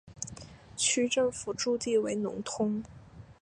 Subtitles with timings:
[0.75, 2.83] 区政府驻地为农通。